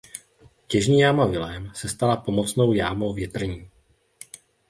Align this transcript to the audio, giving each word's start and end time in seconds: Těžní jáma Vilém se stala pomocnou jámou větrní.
Těžní 0.67 0.99
jáma 0.99 1.25
Vilém 1.25 1.71
se 1.75 1.89
stala 1.89 2.17
pomocnou 2.17 2.73
jámou 2.73 3.13
větrní. 3.13 3.69